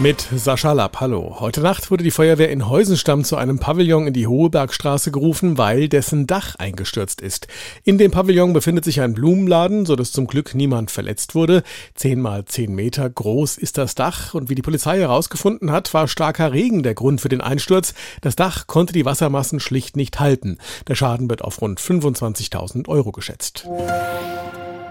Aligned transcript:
Mit 0.00 0.28
Sascha 0.32 0.70
Lapp, 0.74 1.00
hallo. 1.00 1.40
Heute 1.40 1.60
Nacht 1.60 1.90
wurde 1.90 2.04
die 2.04 2.12
Feuerwehr 2.12 2.50
in 2.50 2.68
Heusenstamm 2.68 3.24
zu 3.24 3.34
einem 3.34 3.58
Pavillon 3.58 4.06
in 4.06 4.12
die 4.12 4.28
Hohebergstraße 4.28 5.10
gerufen, 5.10 5.58
weil 5.58 5.88
dessen 5.88 6.28
Dach 6.28 6.54
eingestürzt 6.54 7.20
ist. 7.20 7.48
In 7.82 7.98
dem 7.98 8.12
Pavillon 8.12 8.52
befindet 8.52 8.84
sich 8.84 9.00
ein 9.00 9.12
Blumenladen, 9.12 9.86
so 9.86 9.96
dass 9.96 10.12
zum 10.12 10.28
Glück 10.28 10.54
niemand 10.54 10.92
verletzt 10.92 11.34
wurde. 11.34 11.64
Zehn 11.94 12.20
mal 12.20 12.44
zehn 12.44 12.76
Meter 12.76 13.10
groß 13.10 13.58
ist 13.58 13.76
das 13.76 13.96
Dach 13.96 14.34
und 14.34 14.48
wie 14.48 14.54
die 14.54 14.62
Polizei 14.62 15.00
herausgefunden 15.00 15.72
hat, 15.72 15.92
war 15.92 16.06
starker 16.06 16.52
Regen 16.52 16.84
der 16.84 16.94
Grund 16.94 17.20
für 17.20 17.28
den 17.28 17.40
Einsturz. 17.40 17.92
Das 18.20 18.36
Dach 18.36 18.68
konnte 18.68 18.92
die 18.92 19.04
Wassermassen 19.04 19.58
schlicht 19.58 19.96
nicht 19.96 20.20
halten. 20.20 20.58
Der 20.86 20.94
Schaden 20.94 21.28
wird 21.28 21.42
auf 21.42 21.60
rund 21.60 21.80
25.000 21.80 22.86
Euro 22.86 23.10
geschätzt. 23.10 23.66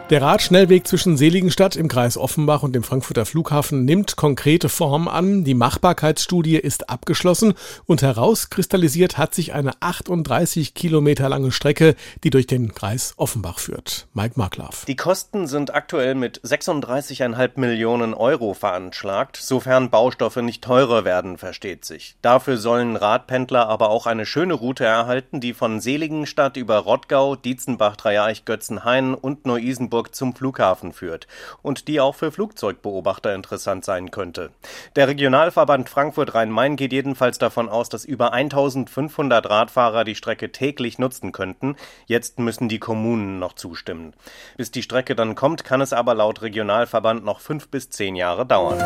Der 0.09 0.21
Radschnellweg 0.21 0.87
zwischen 0.87 1.17
Seligenstadt 1.17 1.75
im 1.75 1.89
Kreis 1.89 2.17
Offenbach 2.17 2.63
und 2.63 2.73
dem 2.73 2.83
Frankfurter 2.83 3.25
Flughafen 3.25 3.83
nimmt 3.83 4.15
konkrete 4.15 4.69
Form 4.69 5.09
an. 5.09 5.43
Die 5.43 5.53
Machbarkeitsstudie 5.53 6.55
ist 6.55 6.89
abgeschlossen 6.89 7.55
und 7.87 8.01
herauskristallisiert 8.01 9.17
hat 9.17 9.35
sich 9.35 9.51
eine 9.51 9.73
38 9.81 10.73
Kilometer 10.73 11.27
lange 11.27 11.51
Strecke, 11.51 11.95
die 12.23 12.29
durch 12.29 12.47
den 12.47 12.73
Kreis 12.73 13.15
Offenbach 13.17 13.59
führt. 13.59 14.07
Mike 14.13 14.35
Marklav. 14.37 14.85
Die 14.85 14.95
Kosten 14.95 15.45
sind 15.45 15.75
aktuell 15.75 16.15
mit 16.15 16.39
36,5 16.39 17.59
Millionen 17.59 18.13
Euro 18.13 18.53
veranschlagt, 18.53 19.35
sofern 19.35 19.89
Baustoffe 19.89 20.37
nicht 20.37 20.63
teurer 20.63 21.03
werden, 21.03 21.37
versteht 21.37 21.83
sich. 21.83 22.15
Dafür 22.21 22.55
sollen 22.55 22.95
Radpendler 22.95 23.67
aber 23.67 23.89
auch 23.89 24.05
eine 24.05 24.25
schöne 24.25 24.53
Route 24.53 24.85
erhalten, 24.85 25.41
die 25.41 25.53
von 25.53 25.81
Seligenstadt 25.81 26.55
über 26.55 26.77
Rottgau, 26.77 27.35
Dietzenbach, 27.35 27.97
Dreieich, 27.97 28.45
Götzenhain 28.45 29.13
und 29.13 29.45
Neu-Isenburg 29.45 29.96
Hamburg 29.97 30.13
zum 30.13 30.35
Flughafen 30.35 30.93
führt 30.93 31.25
und 31.63 31.87
die 31.87 31.99
auch 31.99 32.13
für 32.13 32.31
Flugzeugbeobachter 32.31 33.33
interessant 33.33 33.83
sein 33.83 34.11
könnte. 34.11 34.51
Der 34.95 35.07
Regionalverband 35.07 35.89
Frankfurt 35.89 36.35
Rhein-Main 36.35 36.75
geht 36.75 36.93
jedenfalls 36.93 37.39
davon 37.39 37.67
aus, 37.67 37.89
dass 37.89 38.05
über 38.05 38.31
1500 38.31 39.49
Radfahrer 39.49 40.03
die 40.03 40.13
Strecke 40.13 40.51
täglich 40.51 40.99
nutzen 40.99 41.31
könnten. 41.31 41.75
Jetzt 42.05 42.37
müssen 42.37 42.69
die 42.69 42.77
Kommunen 42.77 43.39
noch 43.39 43.53
zustimmen. 43.53 44.13
Bis 44.55 44.69
die 44.69 44.83
Strecke 44.83 45.15
dann 45.15 45.33
kommt, 45.33 45.63
kann 45.63 45.81
es 45.81 45.93
aber 45.93 46.13
laut 46.13 46.43
Regionalverband 46.43 47.25
noch 47.25 47.39
fünf 47.39 47.69
bis 47.69 47.89
zehn 47.89 48.15
Jahre 48.15 48.45
dauern. 48.45 48.83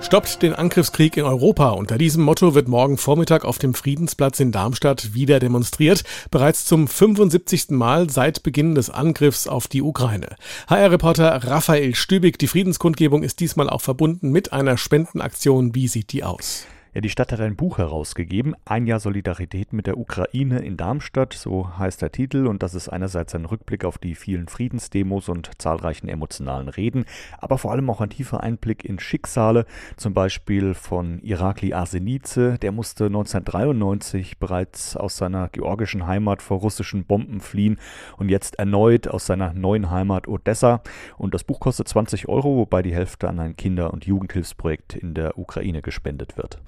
Stoppt 0.00 0.42
den 0.42 0.54
Angriffskrieg 0.54 1.16
in 1.16 1.24
Europa. 1.24 1.70
Unter 1.70 1.98
diesem 1.98 2.22
Motto 2.22 2.54
wird 2.54 2.68
morgen 2.68 2.96
Vormittag 2.96 3.44
auf 3.44 3.58
dem 3.58 3.74
Friedensplatz 3.74 4.40
in 4.40 4.52
Darmstadt 4.52 5.12
wieder 5.12 5.40
demonstriert. 5.40 6.04
Bereits 6.30 6.64
zum 6.64 6.88
75. 6.88 7.70
Mal 7.70 8.08
seit 8.08 8.42
Beginn 8.42 8.74
des 8.74 8.90
Angriffs 8.90 9.46
auf 9.48 9.66
die 9.66 9.82
Ukraine. 9.82 10.36
HR-Reporter 10.68 11.44
Raphael 11.44 11.94
Stübig, 11.94 12.38
die 12.38 12.46
Friedenskundgebung 12.46 13.22
ist 13.22 13.40
diesmal 13.40 13.68
auch 13.68 13.82
verbunden 13.82 14.30
mit 14.30 14.52
einer 14.52 14.78
Spendenaktion. 14.78 15.74
Wie 15.74 15.88
sieht 15.88 16.12
die 16.12 16.24
aus? 16.24 16.66
Ja, 16.98 17.00
die 17.00 17.10
Stadt 17.10 17.30
hat 17.30 17.40
ein 17.40 17.54
Buch 17.54 17.78
herausgegeben, 17.78 18.56
Ein 18.64 18.88
Jahr 18.88 18.98
Solidarität 18.98 19.72
mit 19.72 19.86
der 19.86 19.98
Ukraine 19.98 20.58
in 20.58 20.76
Darmstadt, 20.76 21.32
so 21.32 21.78
heißt 21.78 22.02
der 22.02 22.10
Titel, 22.10 22.48
und 22.48 22.60
das 22.64 22.74
ist 22.74 22.88
einerseits 22.88 23.36
ein 23.36 23.44
Rückblick 23.44 23.84
auf 23.84 23.98
die 23.98 24.16
vielen 24.16 24.48
Friedensdemos 24.48 25.28
und 25.28 25.48
zahlreichen 25.58 26.08
emotionalen 26.08 26.68
Reden, 26.68 27.04
aber 27.38 27.56
vor 27.56 27.70
allem 27.70 27.88
auch 27.88 28.00
ein 28.00 28.10
tiefer 28.10 28.42
Einblick 28.42 28.84
in 28.84 28.98
Schicksale, 28.98 29.64
zum 29.96 30.12
Beispiel 30.12 30.74
von 30.74 31.20
Irakli 31.22 31.72
Arsenice, 31.72 32.58
der 32.60 32.72
musste 32.72 33.04
1993 33.04 34.38
bereits 34.38 34.96
aus 34.96 35.18
seiner 35.18 35.50
georgischen 35.50 36.04
Heimat 36.04 36.42
vor 36.42 36.58
russischen 36.58 37.04
Bomben 37.04 37.40
fliehen 37.40 37.78
und 38.16 38.28
jetzt 38.28 38.58
erneut 38.58 39.06
aus 39.06 39.24
seiner 39.24 39.54
neuen 39.54 39.92
Heimat 39.92 40.26
Odessa. 40.26 40.82
Und 41.16 41.32
das 41.32 41.44
Buch 41.44 41.60
kostet 41.60 41.86
20 41.86 42.28
Euro, 42.28 42.56
wobei 42.56 42.82
die 42.82 42.92
Hälfte 42.92 43.28
an 43.28 43.38
ein 43.38 43.54
Kinder- 43.54 43.92
und 43.92 44.04
Jugendhilfsprojekt 44.04 44.96
in 44.96 45.14
der 45.14 45.38
Ukraine 45.38 45.80
gespendet 45.80 46.36
wird. 46.36 46.58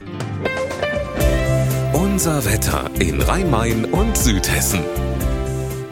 Unser 1.93 2.45
Wetter 2.45 2.91
in 2.99 3.21
Rhein-Main 3.21 3.87
und 3.87 4.17
Südhessen. 4.17 4.81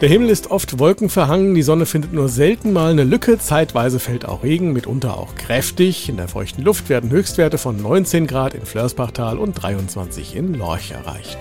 Der 0.00 0.08
Himmel 0.08 0.30
ist 0.30 0.50
oft 0.52 0.78
wolkenverhangen, 0.78 1.54
die 1.54 1.62
Sonne 1.62 1.84
findet 1.84 2.12
nur 2.12 2.28
selten 2.28 2.72
mal 2.72 2.92
eine 2.92 3.02
Lücke, 3.02 3.38
zeitweise 3.38 3.98
fällt 3.98 4.26
auch 4.26 4.44
Regen, 4.44 4.72
mitunter 4.72 5.16
auch 5.16 5.34
kräftig. 5.34 6.08
In 6.08 6.16
der 6.16 6.28
feuchten 6.28 6.62
Luft 6.62 6.88
werden 6.88 7.10
Höchstwerte 7.10 7.58
von 7.58 7.82
19 7.82 8.28
Grad 8.28 8.54
in 8.54 8.64
Flörsbachtal 8.64 9.38
und 9.38 9.54
23 9.54 10.36
in 10.36 10.54
Lorch 10.54 10.92
erreicht. 10.92 11.38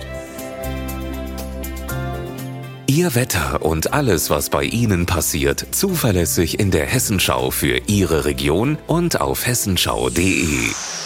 Ihr 2.86 3.14
Wetter 3.14 3.62
und 3.62 3.92
alles, 3.92 4.28
was 4.28 4.50
bei 4.50 4.64
Ihnen 4.64 5.06
passiert, 5.06 5.64
zuverlässig 5.70 6.58
in 6.58 6.72
der 6.72 6.86
Hessenschau 6.86 7.52
für 7.52 7.82
Ihre 7.86 8.24
Region 8.24 8.76
und 8.88 9.20
auf 9.20 9.46
hessenschau.de. 9.46 10.97